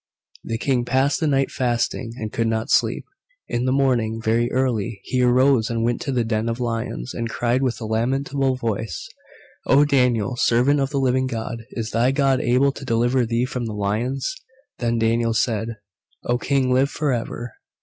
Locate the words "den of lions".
6.23-7.13